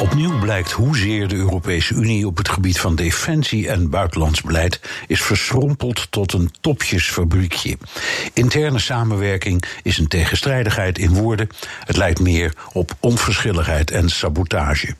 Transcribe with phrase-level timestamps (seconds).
[0.00, 5.22] Opnieuw blijkt hoezeer de Europese Unie op het gebied van defensie en buitenlands beleid is
[5.22, 7.76] verschrompeld tot een topjesfabriekje.
[8.32, 11.48] Interne samenwerking is een tegenstrijdigheid in woorden.
[11.84, 14.94] Het lijkt meer op onverschilligheid en sabotage.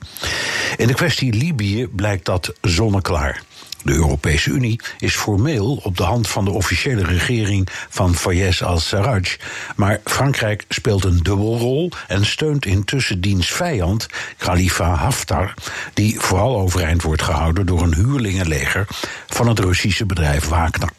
[0.77, 3.41] In de kwestie Libië blijkt dat zonneklaar.
[3.85, 9.37] De Europese Unie is formeel op de hand van de officiële regering van Fayez al-Sarraj.
[9.75, 14.07] Maar Frankrijk speelt een dubbelrol en steunt intussen diens vijand,
[14.37, 15.53] Khalifa Haftar,
[15.93, 18.87] die vooral overeind wordt gehouden door een huurlingenleger
[19.27, 20.89] van het Russische bedrijf Wagner.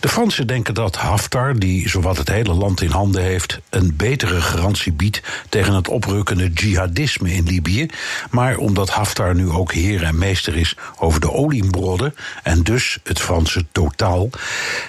[0.00, 4.40] De Fransen denken dat Haftar, die zowat het hele land in handen heeft, een betere
[4.40, 7.86] garantie biedt tegen het oprukkende jihadisme in Libië.
[8.30, 13.20] Maar omdat Haftar nu ook heer en meester is over de oliebronnen en dus het
[13.20, 14.30] Franse totaal,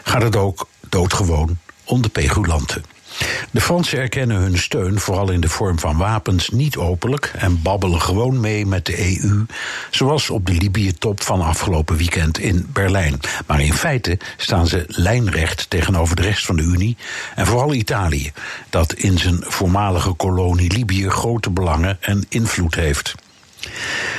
[0.03, 2.83] gaat het ook doodgewoon om de pegulanten.
[3.51, 8.01] De Fransen erkennen hun steun, vooral in de vorm van wapens, niet openlijk en babbelen
[8.01, 9.45] gewoon mee met de EU,
[9.89, 13.19] zoals op de Libië-top van afgelopen weekend in Berlijn.
[13.47, 16.97] Maar in feite staan ze lijnrecht tegenover de rest van de Unie
[17.35, 18.31] en vooral Italië,
[18.69, 23.15] dat in zijn voormalige kolonie Libië grote belangen en invloed heeft.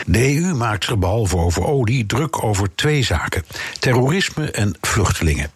[0.07, 3.45] De EU maakt zich behalve over olie druk over twee zaken:
[3.79, 5.51] terrorisme en vluchtelingen.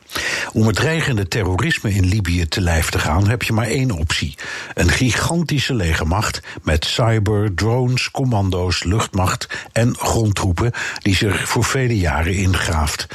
[0.53, 4.35] Om het dreigende terrorisme in Libië te lijf te gaan, heb je maar één optie:
[4.75, 12.35] een gigantische legermacht met cyber, drones, commando's, luchtmacht en grondtroepen die zich voor vele jaren
[12.35, 13.07] ingraaft.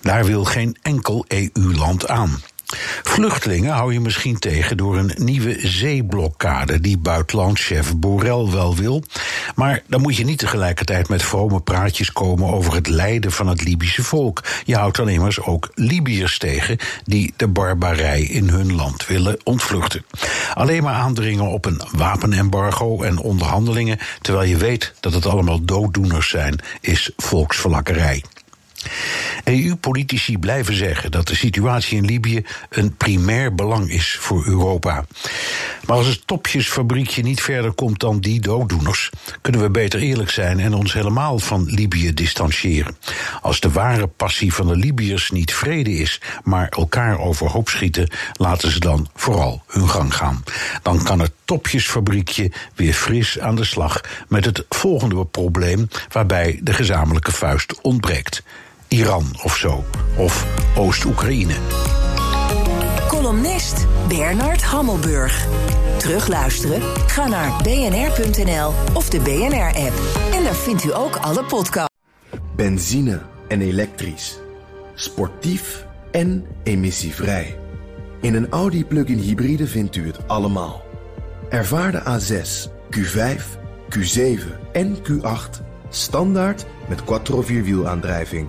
[0.00, 2.40] Daar wil geen enkel EU-land aan.
[3.02, 9.02] Vluchtelingen hou je misschien tegen door een nieuwe zeeblokkade die buitenlandchef Borrell wel wil.
[9.54, 13.62] Maar dan moet je niet tegelijkertijd met vrome praatjes komen over het lijden van het
[13.62, 14.44] Libische volk.
[14.64, 20.04] Je houdt dan immers ook Libiërs tegen die de barbarij in hun land willen ontvluchten.
[20.54, 26.28] Alleen maar aandringen op een wapenembargo en onderhandelingen, terwijl je weet dat het allemaal dooddoeners
[26.28, 28.22] zijn, is volksverlakkerij.
[29.46, 35.04] EU-politici blijven zeggen dat de situatie in Libië een primair belang is voor Europa.
[35.86, 40.60] Maar als het topjesfabriekje niet verder komt dan die dooddoeners, kunnen we beter eerlijk zijn
[40.60, 42.96] en ons helemaal van Libië distancieren.
[43.42, 48.70] Als de ware passie van de Libiërs niet vrede is, maar elkaar overhoop schieten, laten
[48.70, 50.44] ze dan vooral hun gang gaan.
[50.82, 56.72] Dan kan het topjesfabriekje weer fris aan de slag met het volgende probleem waarbij de
[56.72, 58.42] gezamenlijke vuist ontbreekt.
[58.88, 59.84] Iran of zo.
[60.16, 61.54] Of Oost-Oekraïne.
[63.08, 65.46] Columnist Bernard Hammelburg.
[65.98, 66.80] Terugluisteren?
[67.06, 69.92] Ga naar bnr.nl of de BNR-app.
[70.32, 71.94] En daar vindt u ook alle podcasts.
[72.56, 74.38] Benzine en elektrisch.
[74.94, 77.58] Sportief en emissievrij.
[78.20, 80.82] In een Audi plug-in hybride vindt u het allemaal.
[81.48, 83.42] Ervaar de A6, Q5,
[83.98, 84.40] Q7
[84.72, 88.48] en Q8 standaard met quattro vierwielaandrijving.